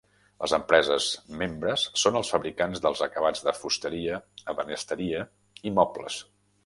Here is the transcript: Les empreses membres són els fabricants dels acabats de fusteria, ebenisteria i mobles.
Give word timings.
Les 0.43 0.53
empreses 0.57 1.09
membres 1.41 1.83
són 2.03 2.17
els 2.21 2.33
fabricants 2.35 2.81
dels 2.85 3.03
acabats 3.09 3.45
de 3.49 3.53
fusteria, 3.59 4.17
ebenisteria 4.55 5.23
i 5.71 5.75
mobles. 5.83 6.19